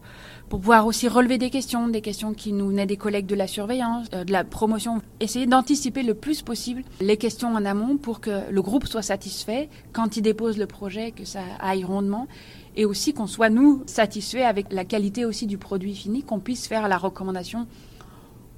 pour 0.50 0.60
pouvoir 0.60 0.86
aussi 0.86 1.08
relever 1.08 1.38
des 1.38 1.50
questions, 1.50 1.88
des 1.88 2.01
questions 2.01 2.34
qui 2.34 2.53
nous 2.53 2.67
venaient 2.67 2.86
des 2.86 2.98
collègues 2.98 3.25
de 3.25 3.36
la 3.36 3.48
surveillance, 3.48 4.08
euh, 4.13 4.24
de 4.24 4.32
la 4.32 4.43
promotion, 4.43 5.01
essayer 5.20 5.46
d'anticiper 5.46 6.03
le 6.03 6.13
plus 6.13 6.41
possible 6.41 6.84
les 7.01 7.17
questions 7.17 7.50
en 7.55 7.65
amont 7.65 7.98
pour 7.98 8.20
que 8.20 8.51
le 8.51 8.62
groupe 8.62 8.86
soit 8.86 9.01
satisfait 9.01 9.70
quand 9.93 10.17
il 10.17 10.22
dépose 10.22 10.58
le 10.58 10.67
projet, 10.67 11.12
que 11.12 11.25
ça 11.25 11.41
aille 11.60 11.84
rondement 11.84 12.27
et 12.75 12.86
aussi 12.86 13.13
qu'on 13.13 13.27
soit 13.27 13.50
nous 13.50 13.84
satisfaits 13.86 14.46
avec 14.46 14.72
la 14.72 14.86
qualité 14.86 15.25
aussi 15.25 15.48
du 15.48 15.58
produit 15.58 15.96
fini, 15.96 16.24
qu'on 16.24 16.39
puisse 16.39 16.67
faire 16.67 16.88
la 16.88 16.98
recommandation 16.98 17.67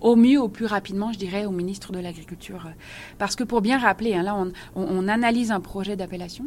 au 0.05 0.15
mieux, 0.15 0.39
au 0.39 0.49
plus 0.49 0.67
rapidement, 0.67 1.11
je 1.11 1.17
dirais, 1.17 1.45
au 1.45 1.51
ministre 1.51 1.91
de 1.91 1.97
l'Agriculture. 1.97 2.69
Parce 3.17 3.35
que 3.35 3.43
pour 3.43 3.61
bien 3.61 3.79
rappeler, 3.79 4.13
hein, 4.13 4.21
là, 4.21 4.37
on, 4.75 5.07
analyse 5.07 5.51
un 5.51 5.59
projet 5.59 5.95
d'appellation. 5.95 6.45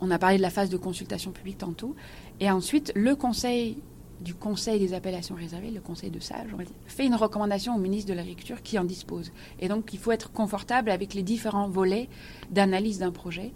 On 0.00 0.10
a 0.10 0.18
parlé 0.18 0.38
de 0.38 0.42
la 0.42 0.48
phase 0.48 0.70
de 0.70 0.78
consultation 0.78 1.32
publique 1.32 1.58
tantôt. 1.58 1.94
Et 2.40 2.50
ensuite, 2.50 2.92
le 2.96 3.14
conseil 3.14 3.76
du 4.20 4.34
Conseil 4.34 4.80
des 4.80 4.94
appellations 4.94 5.36
réservées, 5.36 5.70
le 5.70 5.80
Conseil 5.80 6.10
de 6.10 6.18
sage, 6.18 6.48
on 6.52 6.56
va 6.56 6.64
dire, 6.64 6.74
fait 6.86 7.06
une 7.06 7.14
recommandation 7.14 7.76
au 7.76 7.78
ministre 7.78 8.08
de 8.10 8.16
l'Agriculture 8.16 8.62
qui 8.62 8.78
en 8.78 8.84
dispose. 8.84 9.30
Et 9.60 9.68
donc, 9.68 9.92
il 9.92 9.98
faut 9.98 10.10
être 10.10 10.32
confortable 10.32 10.90
avec 10.90 11.14
les 11.14 11.22
différents 11.22 11.68
volets 11.68 12.08
d'analyse 12.50 12.98
d'un 12.98 13.12
projet. 13.12 13.52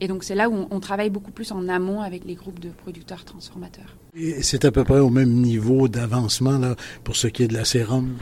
Et 0.00 0.08
donc 0.08 0.24
c'est 0.24 0.34
là 0.34 0.48
où 0.48 0.66
on, 0.70 0.80
travaille 0.80 1.10
beaucoup 1.10 1.30
plus 1.32 1.50
en 1.52 1.68
amont 1.68 2.00
avec 2.02 2.24
les 2.24 2.34
groupes 2.34 2.60
de 2.60 2.68
producteurs 2.68 3.24
transformateurs. 3.24 3.96
Et 4.14 4.42
c'est 4.42 4.64
à 4.64 4.70
peu 4.70 4.84
près 4.84 5.00
au 5.00 5.10
même 5.10 5.32
niveau 5.32 5.88
d'avancement 5.88 6.58
là 6.58 6.76
pour 7.04 7.16
ce 7.16 7.26
qui 7.26 7.42
est 7.42 7.48
de 7.48 7.54
la 7.54 7.64
sérum 7.64 8.16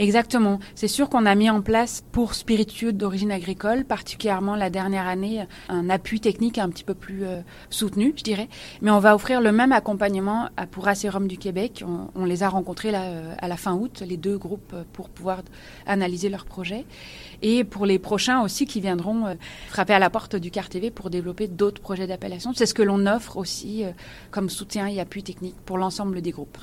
Exactement. 0.00 0.60
C'est 0.74 0.88
sûr 0.88 1.10
qu'on 1.10 1.26
a 1.26 1.34
mis 1.34 1.50
en 1.50 1.60
place 1.60 2.02
pour 2.10 2.32
spiritueux 2.32 2.94
d'origine 2.94 3.30
agricole, 3.30 3.84
particulièrement 3.84 4.56
la 4.56 4.70
dernière 4.70 5.06
année, 5.06 5.44
un 5.68 5.90
appui 5.90 6.20
technique 6.20 6.56
un 6.56 6.70
petit 6.70 6.84
peu 6.84 6.94
plus 6.94 7.26
euh, 7.26 7.42
soutenu, 7.68 8.14
je 8.16 8.24
dirais. 8.24 8.48
Mais 8.80 8.90
on 8.90 8.98
va 8.98 9.14
offrir 9.14 9.42
le 9.42 9.52
même 9.52 9.72
accompagnement 9.72 10.48
pour 10.70 10.88
Acérum 10.88 11.28
du 11.28 11.36
Québec. 11.36 11.84
On, 12.14 12.24
les 12.24 12.42
a 12.42 12.48
rencontrés 12.48 12.90
là, 12.90 13.02
euh, 13.02 13.34
à 13.42 13.46
la 13.46 13.58
fin 13.58 13.74
août, 13.74 14.02
les 14.06 14.16
deux 14.16 14.38
groupes, 14.38 14.72
euh, 14.72 14.84
pour 14.94 15.10
pouvoir 15.10 15.42
analyser 15.84 16.30
leurs 16.30 16.46
projets. 16.46 16.86
Et 17.42 17.62
pour 17.64 17.84
les 17.84 17.98
prochains 17.98 18.40
aussi 18.40 18.64
qui 18.64 18.80
viendront 18.80 19.36
frapper 19.68 19.92
à 19.92 19.98
la 19.98 20.08
porte 20.08 20.34
du 20.34 20.50
CAR-TV 20.50 20.90
pour 20.90 21.10
développer 21.10 21.46
d'autres 21.46 21.82
projets 21.82 22.06
d'appellation. 22.06 22.54
C'est 22.54 22.64
ce 22.64 22.72
que 22.72 22.82
l'on 22.82 23.06
offre 23.06 23.36
aussi 23.36 23.84
comme 24.30 24.48
soutien 24.48 24.86
et 24.86 24.98
appui 24.98 25.22
technique 25.22 25.56
pour 25.66 25.76
l'ensemble 25.76 26.22
des 26.22 26.30
groupes. 26.30 26.58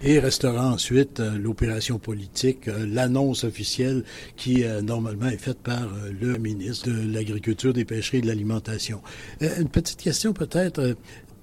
Et 0.00 0.20
restera 0.20 0.68
ensuite 0.68 1.18
euh, 1.18 1.36
l'opération 1.36 1.98
politique, 1.98 2.68
euh, 2.68 2.86
l'annonce 2.88 3.42
officielle 3.42 4.04
qui 4.36 4.62
euh, 4.62 4.80
normalement 4.80 5.26
est 5.26 5.38
faite 5.38 5.58
par 5.58 5.88
le 6.20 6.38
ministre 6.38 6.88
de 6.88 7.12
l'Agriculture, 7.12 7.72
des 7.72 7.84
Pêcheries 7.84 8.18
et 8.18 8.20
de 8.20 8.28
l'Alimentation. 8.28 9.02
une 9.40 9.68
petite 9.68 10.00
question 10.00 10.32
peut-être. 10.32 10.96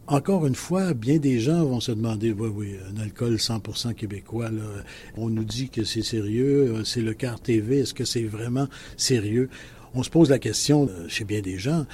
Encore 0.08 0.46
une 0.46 0.56
fois, 0.56 0.94
bien 0.94 1.18
des 1.18 1.40
gens 1.40 1.66
vont 1.66 1.80
se 1.80 1.92
demander, 1.92 2.32
oui, 2.32 2.50
oui, 2.54 2.76
un 2.94 3.02
alcool 3.02 3.36
100% 3.36 3.96
québécois, 3.96 4.52
là, 4.52 4.62
on 5.18 5.30
nous 5.30 5.44
dit 5.44 5.70
que 5.70 5.84
c'est 5.84 6.04
sérieux, 6.04 6.84
c'est 6.86 7.02
le 7.02 7.16
quart 7.16 7.40
TV, 7.40 7.80
est-ce 7.80 7.96
que 7.96 8.06
c'est 8.06 8.24
vraiment 8.24 8.68
sérieux? 8.98 9.50
On 9.96 10.04
se 10.04 10.12
pose 10.12 10.30
la 10.30 10.38
question 10.38 10.88
chez 11.08 11.26
bien 11.26 11.42
des 11.42 11.58
gens, 11.58 11.88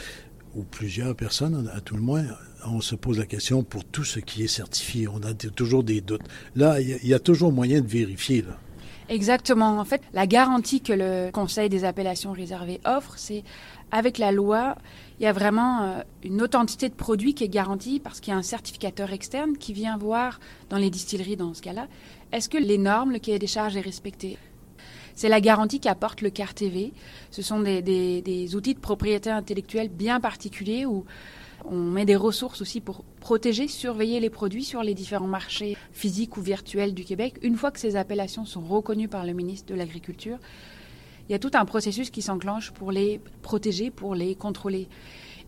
ou 0.56 0.64
plusieurs 0.64 1.16
personnes, 1.16 1.72
à 1.74 1.82
tout 1.82 1.96
le 1.96 2.02
moins, 2.02 2.24
on 2.66 2.82
se 2.82 2.96
pose 2.96 3.18
la 3.18 3.26
question 3.26 3.64
pour 3.64 3.86
tout 3.86 4.04
ce 4.04 4.20
qui 4.20 4.44
est 4.44 4.48
certifié. 4.48 5.08
On 5.08 5.22
a 5.24 5.34
toujours 5.34 5.84
des 5.84 6.02
doutes. 6.02 6.22
Là, 6.56 6.80
il 6.80 7.08
y, 7.08 7.14
a 7.14 7.20
toujours 7.20 7.52
moyen 7.52 7.82
de 7.82 7.88
vérifier. 7.88 8.44
Exactement. 9.10 9.80
En 9.80 9.86
fait, 9.86 10.02
la 10.14 10.28
garantie 10.28 10.82
que 10.82 10.94
le 10.94 11.32
Conseil 11.32 11.70
des 11.70 11.84
appellations 11.84 12.32
réservées 12.32 12.80
offre, 12.86 13.14
c'est 13.18 13.44
avec 13.92 14.18
la 14.18 14.32
loi, 14.32 14.76
il 15.20 15.24
y 15.24 15.28
a 15.28 15.34
vraiment 15.34 15.84
euh, 15.84 16.02
une 16.24 16.42
authenticité 16.42 16.88
de 16.88 16.94
produit 16.94 17.34
qui 17.34 17.44
est 17.44 17.50
garantie 17.50 18.00
parce 18.00 18.22
qu'il 18.22 18.32
y 18.32 18.36
a 18.36 18.40
un 18.40 18.44
certificateur 18.44 19.12
externe 19.12 19.58
qui 19.58 19.74
vient 19.74 19.98
voir 19.98 20.40
dans 20.70 20.78
les 20.78 20.90
distilleries, 20.90 21.36
dans 21.36 21.54
ce 21.54 21.62
cas-là, 21.62 21.88
est-ce 22.32 22.48
que 22.48 22.58
les 22.58 22.78
normes, 22.78 23.12
le 23.12 23.20
cahier 23.20 23.40
des 23.40 23.48
charges 23.48 23.76
est 23.76 23.82
respecté 23.82 24.38
c'est 25.16 25.30
la 25.30 25.42
garantie 25.42 25.80
qu'apporte 25.80 26.22
le 26.22 26.30
CAR-TV. 26.30 26.94
Ce 27.32 27.42
sont 27.42 27.60
des, 27.60 27.82
des, 27.82 28.56
outils 28.56 28.74
de 28.74 28.80
propriété 28.80 29.30
intellectuelle 29.30 29.90
bien 29.90 30.20
particuliers 30.20 30.86
où 30.86 31.06
on 31.66 31.78
met 31.78 32.06
des 32.06 32.16
ressources 32.16 32.62
aussi 32.62 32.82
pour 32.82 33.04
protéger, 33.20 33.68
surveiller 33.68 34.20
les 34.20 34.30
produits 34.30 34.64
sur 34.64 34.84
les 34.84 34.94
différents 34.94 35.28
marchés 35.28 35.78
physiques 35.92 36.38
ou 36.38 36.42
virtuels 36.42 36.94
du 36.94 37.04
Québec. 37.04 37.36
Une 37.44 37.56
fois 37.56 37.72
que 37.72 37.80
ces 37.80 37.96
appellations 37.96 38.46
sont 38.46 38.62
reconnues 38.62 39.08
par 39.08 39.26
le 39.26 39.34
ministre 39.34 39.72
de 39.72 39.76
l'Agriculture, 39.78 40.40
il 41.30 41.32
y 41.32 41.36
a 41.36 41.40
tout 41.40 41.52
un 41.54 41.66
processus 41.66 42.10
qui 42.10 42.22
s'enclenche 42.22 42.72
pour 42.72 42.92
les 42.92 43.22
protéger, 43.42 43.92
pour 43.92 44.16
les 44.16 44.36
contrôler. 44.36 44.88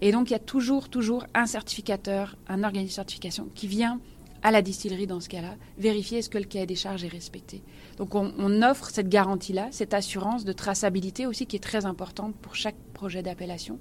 Et 0.02 0.12
donc 0.12 0.30
il 0.30 0.34
y 0.34 0.36
a 0.36 0.40
toujours, 0.40 0.90
toujours 0.90 1.26
un 1.34 1.46
certificateur, 1.46 2.36
un 2.48 2.64
organisme 2.64 2.92
de 2.92 2.96
certification 2.96 3.48
qui 3.56 3.68
vient 3.68 4.00
à 4.44 4.52
la 4.52 4.62
distillerie 4.62 5.08
dans 5.08 5.22
ce 5.22 5.30
cas-là, 5.30 5.56
vérifier 5.78 6.20
est-ce 6.20 6.30
que 6.30 6.38
le 6.38 6.44
cahier 6.44 6.66
des 6.66 6.76
charges 6.76 7.04
est 7.04 7.10
respecté. 7.10 7.64
Donc 7.98 8.14
on, 8.14 8.62
offre 8.62 8.90
cette 8.90 9.10
garantie-là, 9.10 9.70
cette 9.72 9.94
assurance 9.94 10.46
de 10.46 10.52
traçabilité 10.52 11.26
aussi 11.26 11.48
qui 11.48 11.56
est 11.56 11.64
très 11.64 11.86
importante 11.86 12.36
pour 12.36 12.56
chaque 12.56 12.76
projet 12.94 13.24
d'appellation. 13.24 13.80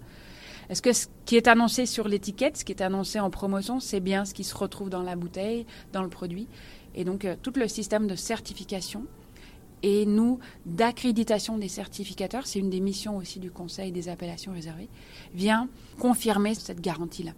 Est-ce 0.70 0.80
que 0.80 0.92
ce 0.92 1.08
qui 1.26 1.36
est 1.36 1.48
annoncé 1.48 1.84
sur 1.86 2.06
l'étiquette, 2.06 2.56
ce 2.56 2.64
qui 2.64 2.72
est 2.72 2.80
annoncé 2.80 3.18
en 3.18 3.30
promotion, 3.30 3.80
c'est 3.80 4.00
bien 4.00 4.24
ce 4.24 4.32
qui 4.32 4.44
se 4.44 4.56
retrouve 4.56 4.88
dans 4.88 5.02
la 5.02 5.16
bouteille, 5.16 5.66
dans 5.92 6.02
le 6.02 6.08
produit? 6.08 6.46
Et 6.94 7.04
donc 7.04 7.24
euh, 7.24 7.34
tout 7.42 7.52
le 7.56 7.66
système 7.66 8.06
de 8.06 8.14
certification 8.14 9.04
et 9.82 10.06
nous, 10.06 10.38
d'accréditation 10.64 11.58
des 11.58 11.68
certificateurs, 11.68 12.46
c'est 12.46 12.60
une 12.60 12.70
des 12.70 12.80
missions 12.80 13.16
aussi 13.16 13.40
du 13.40 13.50
Conseil 13.50 13.90
des 13.90 14.08
appellations 14.08 14.52
réservées, 14.52 14.88
vient 15.34 15.68
confirmer 15.98 16.54
cette 16.54 16.80
garantie-là. 16.80 17.32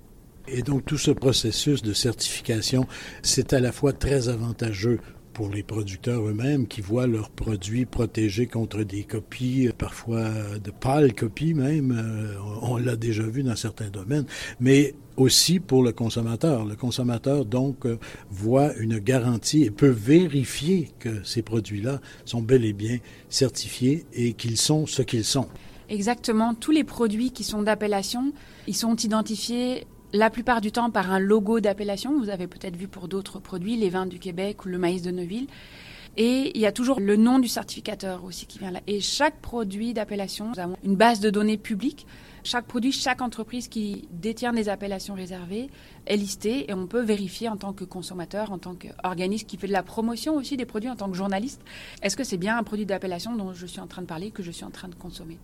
Et 0.46 0.62
donc 0.62 0.84
tout 0.84 0.98
ce 0.98 1.10
processus 1.10 1.82
de 1.82 1.92
certification, 1.92 2.86
c'est 3.22 3.52
à 3.52 3.60
la 3.60 3.72
fois 3.72 3.92
très 3.92 4.28
avantageux 4.28 5.00
pour 5.32 5.50
les 5.50 5.62
producteurs 5.62 6.22
eux-mêmes 6.28 6.68
qui 6.68 6.80
voient 6.80 7.08
leurs 7.08 7.30
produits 7.30 7.86
protégés 7.86 8.46
contre 8.46 8.84
des 8.84 9.02
copies, 9.02 9.68
parfois 9.76 10.30
de 10.62 10.70
pâles 10.70 11.12
copies 11.12 11.54
même. 11.54 11.92
Euh, 11.92 12.36
on 12.62 12.76
l'a 12.76 12.94
déjà 12.94 13.24
vu 13.24 13.42
dans 13.42 13.56
certains 13.56 13.90
domaines. 13.90 14.26
Mais 14.60 14.94
aussi 15.16 15.60
pour 15.60 15.82
le 15.82 15.92
consommateur. 15.92 16.64
Le 16.64 16.76
consommateur, 16.76 17.44
donc, 17.44 17.86
euh, 17.86 17.98
voit 18.30 18.74
une 18.76 18.98
garantie 18.98 19.62
et 19.64 19.70
peut 19.70 19.88
vérifier 19.88 20.90
que 20.98 21.22
ces 21.24 21.42
produits-là 21.42 22.00
sont 22.24 22.42
bel 22.42 22.64
et 22.64 22.72
bien 22.72 22.98
certifiés 23.28 24.06
et 24.12 24.32
qu'ils 24.34 24.56
sont 24.56 24.86
ce 24.86 25.02
qu'ils 25.02 25.24
sont. 25.24 25.48
Exactement. 25.88 26.54
Tous 26.54 26.70
les 26.70 26.84
produits 26.84 27.30
qui 27.30 27.44
sont 27.44 27.62
d'appellation, 27.62 28.32
ils 28.66 28.76
sont 28.76 28.96
identifiés 28.96 29.86
la 30.14 30.30
plupart 30.30 30.60
du 30.60 30.70
temps 30.70 30.90
par 30.90 31.10
un 31.10 31.18
logo 31.18 31.58
d'appellation. 31.58 32.16
Vous 32.18 32.30
avez 32.30 32.46
peut-être 32.46 32.76
vu 32.76 32.86
pour 32.86 33.08
d'autres 33.08 33.40
produits, 33.40 33.76
les 33.76 33.90
vins 33.90 34.06
du 34.06 34.20
Québec 34.20 34.64
ou 34.64 34.68
le 34.68 34.78
maïs 34.78 35.02
de 35.02 35.10
Neuville. 35.10 35.48
Et 36.16 36.52
il 36.54 36.60
y 36.60 36.66
a 36.66 36.70
toujours 36.70 37.00
le 37.00 37.16
nom 37.16 37.40
du 37.40 37.48
certificateur 37.48 38.22
aussi 38.24 38.46
qui 38.46 38.60
vient 38.60 38.70
là. 38.70 38.80
Et 38.86 39.00
chaque 39.00 39.40
produit 39.40 39.92
d'appellation, 39.92 40.52
nous 40.54 40.60
avons 40.60 40.76
une 40.84 40.94
base 40.94 41.18
de 41.18 41.30
données 41.30 41.56
publique. 41.56 42.06
Chaque 42.44 42.66
produit, 42.66 42.92
chaque 42.92 43.22
entreprise 43.22 43.66
qui 43.66 44.06
détient 44.12 44.52
des 44.52 44.68
appellations 44.68 45.14
réservées 45.14 45.68
est 46.06 46.16
listée 46.16 46.70
et 46.70 46.74
on 46.74 46.86
peut 46.86 47.02
vérifier 47.02 47.48
en 47.48 47.56
tant 47.56 47.72
que 47.72 47.82
consommateur, 47.82 48.52
en 48.52 48.58
tant 48.58 48.76
qu'organisme 48.76 49.48
qui 49.48 49.56
fait 49.56 49.66
de 49.66 49.72
la 49.72 49.82
promotion 49.82 50.36
aussi 50.36 50.56
des 50.56 50.66
produits, 50.66 50.90
en 50.90 50.96
tant 50.96 51.10
que 51.10 51.16
journaliste, 51.16 51.60
est-ce 52.02 52.16
que 52.16 52.22
c'est 52.22 52.36
bien 52.36 52.56
un 52.56 52.62
produit 52.62 52.86
d'appellation 52.86 53.34
dont 53.34 53.52
je 53.52 53.66
suis 53.66 53.80
en 53.80 53.88
train 53.88 54.02
de 54.02 54.06
parler, 54.06 54.30
que 54.30 54.44
je 54.44 54.52
suis 54.52 54.64
en 54.64 54.70
train 54.70 54.86
de 54.86 54.94
consommer? 54.94 55.38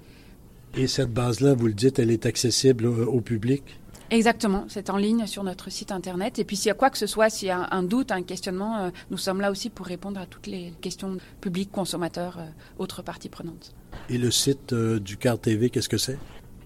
Et 0.76 0.86
cette 0.86 1.12
base-là, 1.12 1.54
vous 1.54 1.66
le 1.66 1.72
dites, 1.72 1.98
elle 1.98 2.12
est 2.12 2.26
accessible 2.26 2.86
au 2.86 3.20
public? 3.20 3.79
Exactement, 4.10 4.64
c'est 4.68 4.90
en 4.90 4.96
ligne 4.96 5.26
sur 5.26 5.44
notre 5.44 5.70
site 5.70 5.92
internet. 5.92 6.40
Et 6.40 6.44
puis 6.44 6.56
s'il 6.56 6.66
y 6.66 6.70
a 6.72 6.74
quoi 6.74 6.90
que 6.90 6.98
ce 6.98 7.06
soit, 7.06 7.30
s'il 7.30 7.46
y 7.46 7.52
a 7.52 7.68
un 7.70 7.84
doute, 7.84 8.10
un 8.10 8.22
questionnement, 8.22 8.78
euh, 8.78 8.90
nous 9.12 9.16
sommes 9.16 9.40
là 9.40 9.52
aussi 9.52 9.70
pour 9.70 9.86
répondre 9.86 10.20
à 10.20 10.26
toutes 10.26 10.48
les 10.48 10.72
questions 10.80 11.18
publiques, 11.40 11.70
consommateurs, 11.70 12.38
euh, 12.38 12.82
autres 12.82 13.02
parties 13.02 13.28
prenantes. 13.28 13.72
Et 14.08 14.18
le 14.18 14.32
site 14.32 14.72
euh, 14.72 14.98
du 14.98 15.16
CAR 15.16 15.38
TV, 15.38 15.70
qu'est-ce 15.70 15.88
que 15.88 15.98
c'est? 15.98 16.18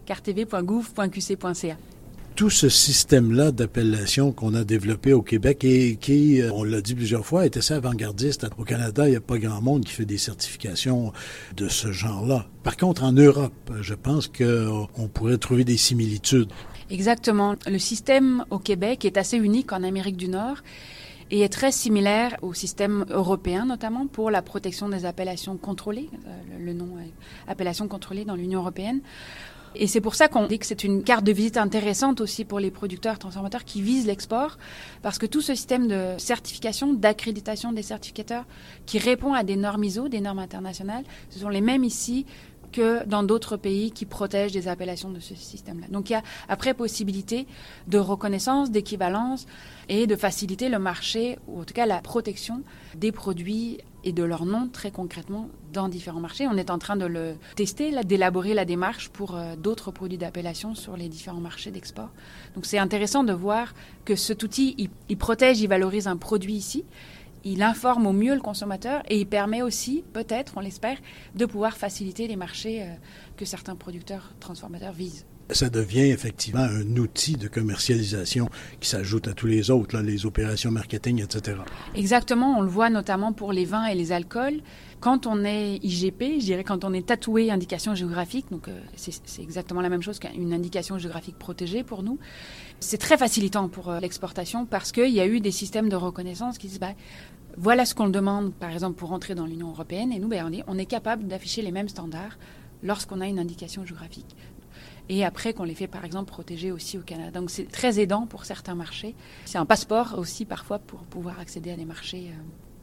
Cartv.gouv.qc.ca 0.06 1.76
tout 2.36 2.50
ce 2.50 2.68
système-là 2.68 3.52
d'appellation 3.52 4.32
qu'on 4.32 4.54
a 4.54 4.64
développé 4.64 5.12
au 5.12 5.22
Québec 5.22 5.62
et 5.62 5.94
qui, 5.94 6.40
on 6.52 6.64
l'a 6.64 6.80
dit 6.80 6.96
plusieurs 6.96 7.24
fois, 7.24 7.44
est 7.46 7.56
assez 7.56 7.74
avant-gardiste. 7.74 8.48
Au 8.58 8.64
Canada, 8.64 9.06
il 9.06 9.12
n'y 9.12 9.16
a 9.16 9.20
pas 9.20 9.38
grand 9.38 9.62
monde 9.62 9.84
qui 9.84 9.92
fait 9.92 10.04
des 10.04 10.18
certifications 10.18 11.12
de 11.56 11.68
ce 11.68 11.92
genre-là. 11.92 12.48
Par 12.64 12.76
contre, 12.76 13.04
en 13.04 13.12
Europe, 13.12 13.52
je 13.80 13.94
pense 13.94 14.26
qu'on 14.26 15.08
pourrait 15.12 15.38
trouver 15.38 15.62
des 15.62 15.76
similitudes. 15.76 16.48
Exactement. 16.90 17.54
Le 17.66 17.78
système 17.78 18.44
au 18.50 18.58
Québec 18.58 19.04
est 19.04 19.16
assez 19.16 19.38
unique 19.38 19.72
en 19.72 19.82
Amérique 19.82 20.16
du 20.16 20.28
Nord 20.28 20.58
et 21.30 21.40
est 21.40 21.48
très 21.48 21.72
similaire 21.72 22.36
au 22.42 22.52
système 22.52 23.06
européen, 23.10 23.64
notamment 23.64 24.06
pour 24.06 24.30
la 24.30 24.42
protection 24.42 24.88
des 24.88 25.06
appellations 25.06 25.56
contrôlées, 25.56 26.10
euh, 26.26 26.58
le 26.60 26.72
nom 26.74 26.98
est 26.98 27.50
appellation 27.50 27.88
contrôlée 27.88 28.24
dans 28.24 28.34
l'Union 28.34 28.60
européenne. 28.60 29.00
Et 29.76 29.88
c'est 29.88 30.00
pour 30.00 30.14
ça 30.14 30.28
qu'on 30.28 30.46
dit 30.46 30.60
que 30.60 30.66
c'est 30.66 30.84
une 30.84 31.02
carte 31.02 31.24
de 31.24 31.32
visite 31.32 31.56
intéressante 31.56 32.20
aussi 32.20 32.44
pour 32.44 32.60
les 32.60 32.70
producteurs 32.70 33.18
transformateurs 33.18 33.64
qui 33.64 33.82
visent 33.82 34.06
l'export, 34.06 34.56
parce 35.02 35.18
que 35.18 35.26
tout 35.26 35.40
ce 35.40 35.54
système 35.54 35.88
de 35.88 36.14
certification, 36.18 36.92
d'accréditation 36.92 37.72
des 37.72 37.82
certificateurs, 37.82 38.44
qui 38.86 38.98
répond 38.98 39.34
à 39.34 39.42
des 39.42 39.56
normes 39.56 39.82
ISO, 39.82 40.08
des 40.08 40.20
normes 40.20 40.38
internationales, 40.38 41.02
ce 41.30 41.40
sont 41.40 41.48
les 41.48 41.60
mêmes 41.60 41.82
ici 41.82 42.24
que 42.74 43.06
dans 43.06 43.22
d'autres 43.22 43.56
pays 43.56 43.92
qui 43.92 44.04
protègent 44.04 44.52
des 44.52 44.66
appellations 44.66 45.10
de 45.10 45.20
ce 45.20 45.36
système-là. 45.36 45.86
Donc 45.90 46.10
il 46.10 46.14
y 46.14 46.16
a 46.16 46.22
après 46.48 46.74
possibilité 46.74 47.46
de 47.86 47.98
reconnaissance, 47.98 48.72
d'équivalence 48.72 49.46
et 49.88 50.08
de 50.08 50.16
faciliter 50.16 50.68
le 50.68 50.80
marché, 50.80 51.38
ou 51.46 51.60
en 51.60 51.64
tout 51.64 51.72
cas 51.72 51.86
la 51.86 52.00
protection 52.00 52.62
des 52.96 53.12
produits 53.12 53.78
et 54.02 54.12
de 54.12 54.24
leur 54.24 54.44
nom 54.44 54.68
très 54.68 54.90
concrètement 54.90 55.48
dans 55.72 55.88
différents 55.88 56.20
marchés. 56.20 56.46
On 56.48 56.56
est 56.56 56.70
en 56.70 56.78
train 56.78 56.96
de 56.96 57.06
le 57.06 57.36
tester, 57.54 57.92
d'élaborer 58.04 58.54
la 58.54 58.64
démarche 58.64 59.08
pour 59.08 59.36
euh, 59.36 59.54
d'autres 59.56 59.92
produits 59.92 60.18
d'appellation 60.18 60.74
sur 60.74 60.96
les 60.96 61.08
différents 61.08 61.40
marchés 61.40 61.70
d'export. 61.70 62.10
Donc 62.54 62.66
c'est 62.66 62.78
intéressant 62.78 63.22
de 63.22 63.32
voir 63.32 63.72
que 64.04 64.16
cet 64.16 64.42
outil, 64.42 64.90
il 65.08 65.16
protège, 65.16 65.60
il 65.60 65.68
valorise 65.68 66.06
un 66.06 66.16
produit 66.16 66.54
ici, 66.54 66.84
il 67.44 67.62
informe 67.62 68.06
au 68.06 68.12
mieux 68.12 68.34
le 68.34 68.40
consommateur 68.40 69.02
et 69.08 69.18
il 69.20 69.26
permet 69.26 69.62
aussi, 69.62 70.04
peut-être, 70.12 70.54
on 70.56 70.60
l'espère, 70.60 70.98
de 71.34 71.46
pouvoir 71.46 71.76
faciliter 71.76 72.26
les 72.26 72.36
marchés 72.36 72.82
euh, 72.82 72.86
que 73.36 73.44
certains 73.44 73.76
producteurs 73.76 74.32
transformateurs 74.40 74.92
visent. 74.92 75.26
Ça 75.50 75.68
devient 75.68 76.10
effectivement 76.10 76.62
un 76.62 76.96
outil 76.96 77.36
de 77.36 77.48
commercialisation 77.48 78.48
qui 78.80 78.88
s'ajoute 78.88 79.28
à 79.28 79.34
tous 79.34 79.46
les 79.46 79.70
autres, 79.70 79.98
les 79.98 80.26
opérations 80.26 80.70
marketing, 80.70 81.22
etc. 81.22 81.58
Exactement, 81.94 82.58
on 82.58 82.62
le 82.62 82.68
voit 82.68 82.90
notamment 82.90 83.32
pour 83.32 83.52
les 83.52 83.64
vins 83.64 83.86
et 83.86 83.94
les 83.94 84.12
alcools. 84.12 84.60
Quand 85.00 85.26
on 85.26 85.44
est 85.44 85.76
IGP, 85.82 86.40
je 86.40 86.44
dirais 86.46 86.64
quand 86.64 86.84
on 86.84 86.94
est 86.94 87.06
tatoué 87.06 87.50
indication 87.50 87.94
géographique, 87.94 88.46
donc 88.50 88.68
euh, 88.68 88.80
c'est 88.96 89.42
exactement 89.42 89.82
la 89.82 89.90
même 89.90 90.02
chose 90.02 90.18
qu'une 90.18 90.54
indication 90.54 90.96
géographique 90.98 91.38
protégée 91.38 91.82
pour 91.82 92.02
nous, 92.02 92.18
c'est 92.80 92.98
très 92.98 93.18
facilitant 93.18 93.68
pour 93.68 93.90
euh, 93.90 94.00
l'exportation 94.00 94.64
parce 94.64 94.92
qu'il 94.92 95.10
y 95.10 95.20
a 95.20 95.26
eu 95.26 95.40
des 95.40 95.50
systèmes 95.50 95.90
de 95.90 95.96
reconnaissance 95.96 96.56
qui 96.56 96.68
disent 96.68 96.80
bah, 96.80 96.94
voilà 97.58 97.84
ce 97.84 97.94
qu'on 97.94 98.08
demande, 98.08 98.54
par 98.54 98.70
exemple, 98.70 98.96
pour 98.96 99.12
entrer 99.12 99.34
dans 99.34 99.46
l'Union 99.46 99.70
européenne, 99.70 100.10
et 100.10 100.18
nous, 100.18 100.28
ben, 100.28 100.44
on, 100.48 100.52
est, 100.52 100.64
on 100.66 100.78
est 100.78 100.86
capable 100.86 101.26
d'afficher 101.26 101.62
les 101.62 101.70
mêmes 101.70 101.88
standards 101.88 102.38
lorsqu'on 102.82 103.20
a 103.20 103.26
une 103.26 103.38
indication 103.38 103.84
géographique 103.84 104.36
et 105.08 105.24
après 105.24 105.52
qu'on 105.52 105.64
les 105.64 105.74
fait 105.74 105.86
par 105.86 106.04
exemple 106.04 106.30
protéger 106.30 106.72
aussi 106.72 106.98
au 106.98 107.02
Canada. 107.02 107.38
Donc 107.38 107.50
c'est 107.50 107.70
très 107.70 108.00
aidant 108.00 108.26
pour 108.26 108.44
certains 108.44 108.74
marchés. 108.74 109.14
C'est 109.44 109.58
un 109.58 109.66
passeport 109.66 110.14
aussi 110.18 110.44
parfois 110.44 110.78
pour 110.78 111.00
pouvoir 111.00 111.40
accéder 111.40 111.70
à 111.70 111.76
des 111.76 111.84
marchés 111.84 112.30
euh, 112.30 112.42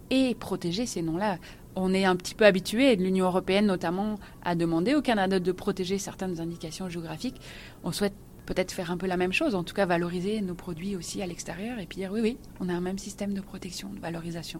et 0.09 0.35
protéger 0.35 0.85
ces 0.85 1.01
noms-là. 1.01 1.37
On 1.75 1.93
est 1.93 2.05
un 2.05 2.15
petit 2.15 2.35
peu 2.35 2.45
habitué, 2.45 2.95
l'Union 2.95 3.25
européenne 3.25 3.65
notamment, 3.65 4.19
à 4.43 4.55
demander 4.55 4.93
au 4.93 5.01
Canada 5.01 5.39
de 5.39 5.51
protéger 5.51 5.97
certaines 5.97 6.39
indications 6.41 6.89
géographiques. 6.89 7.39
On 7.83 7.91
souhaite 7.91 8.13
peut-être 8.45 8.71
faire 8.71 8.91
un 8.91 8.97
peu 8.97 9.07
la 9.07 9.17
même 9.17 9.31
chose, 9.31 9.55
en 9.55 9.63
tout 9.63 9.73
cas 9.73 9.85
valoriser 9.85 10.41
nos 10.41 10.55
produits 10.55 10.95
aussi 10.95 11.21
à 11.21 11.27
l'extérieur 11.27 11.79
et 11.79 11.85
puis 11.85 11.97
dire 11.97 12.11
oui, 12.11 12.19
oui, 12.21 12.37
on 12.59 12.67
a 12.67 12.73
un 12.73 12.81
même 12.81 12.97
système 12.97 13.33
de 13.33 13.41
protection, 13.41 13.89
de 13.89 13.99
valorisation, 13.99 14.59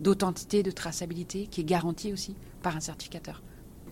d'authenticité, 0.00 0.62
de 0.62 0.70
traçabilité 0.70 1.46
qui 1.46 1.60
est 1.60 1.64
garanti 1.64 2.12
aussi 2.12 2.34
par 2.62 2.74
un 2.76 2.80
certificateur. 2.80 3.42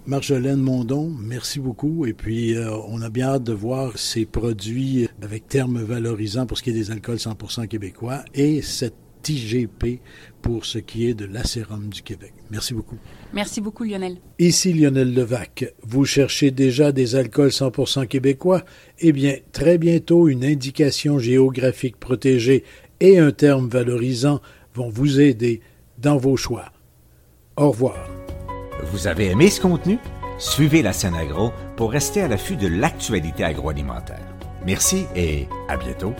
Marjolaine 0.06 0.60
Mondon, 0.60 1.12
merci 1.20 1.58
beaucoup. 1.58 2.06
Et 2.06 2.12
puis, 2.12 2.54
euh, 2.54 2.70
on 2.88 3.02
a 3.02 3.10
bien 3.10 3.26
hâte 3.26 3.42
de 3.42 3.52
voir 3.52 3.98
ces 3.98 4.24
produits 4.24 5.08
avec 5.20 5.48
termes 5.48 5.82
valorisants 5.82 6.46
pour 6.46 6.56
ce 6.56 6.62
qui 6.62 6.70
est 6.70 6.74
des 6.74 6.92
alcools 6.92 7.16
100% 7.16 7.66
québécois 7.66 8.24
et 8.32 8.62
cette 8.62 8.94
IGP 9.28 10.00
pour 10.42 10.64
ce 10.64 10.78
qui 10.78 11.08
est 11.08 11.14
de 11.14 11.24
l'acérum 11.24 11.88
du 11.88 12.02
Québec. 12.02 12.32
Merci 12.52 12.72
beaucoup. 12.72 12.98
Merci 13.34 13.60
beaucoup, 13.60 13.82
Lionel. 13.82 14.18
Ici 14.38 14.72
Lionel 14.72 15.12
Levac. 15.12 15.74
Vous 15.82 16.04
cherchez 16.04 16.52
déjà 16.52 16.92
des 16.92 17.16
alcools 17.16 17.48
100% 17.48 18.06
québécois? 18.06 18.64
Eh 19.00 19.10
bien, 19.10 19.36
très 19.50 19.76
bientôt, 19.76 20.28
une 20.28 20.44
indication 20.44 21.18
géographique 21.18 21.96
protégée 21.96 22.62
et 23.00 23.18
un 23.18 23.32
terme 23.32 23.68
valorisant 23.68 24.40
vont 24.72 24.88
vous 24.88 25.20
aider 25.20 25.60
dans 25.98 26.16
vos 26.16 26.36
choix. 26.36 26.72
Au 27.56 27.70
revoir. 27.70 28.15
Vous 28.84 29.06
avez 29.06 29.30
aimé 29.30 29.50
ce 29.50 29.60
contenu? 29.60 29.98
Suivez 30.38 30.82
la 30.82 30.92
scène 30.92 31.14
agro 31.14 31.52
pour 31.76 31.92
rester 31.92 32.22
à 32.22 32.28
l'affût 32.28 32.56
de 32.56 32.68
l'actualité 32.68 33.44
agroalimentaire. 33.44 34.20
Merci 34.64 35.06
et 35.14 35.48
à 35.68 35.76
bientôt. 35.76 36.14